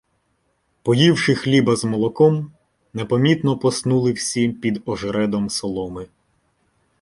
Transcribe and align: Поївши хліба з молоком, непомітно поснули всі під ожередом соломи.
Поївши 0.83 1.35
хліба 1.35 1.75
з 1.75 1.83
молоком, 1.85 2.51
непомітно 2.93 3.57
поснули 3.57 4.11
всі 4.11 4.49
під 4.49 4.81
ожередом 4.85 5.49
соломи. 5.49 6.07